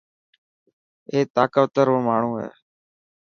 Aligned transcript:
اي 1.11 1.19
طاقتور 1.35 1.87
ماڻهو 2.07 2.31
هي. 2.41 2.49